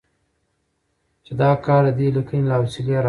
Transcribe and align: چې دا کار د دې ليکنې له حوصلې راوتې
چې 1.25 1.31
دا 1.41 1.51
کار 1.65 1.83
د 1.87 1.89
دې 1.99 2.07
ليکنې 2.15 2.45
له 2.49 2.55
حوصلې 2.59 2.93
راوتې 2.93 2.99